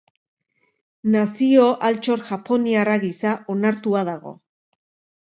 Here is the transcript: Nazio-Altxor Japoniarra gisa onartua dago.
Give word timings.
Nazio-Altxor 1.17 2.25
Japoniarra 2.31 2.99
gisa 3.07 3.37
onartua 3.59 4.07
dago. 4.13 4.39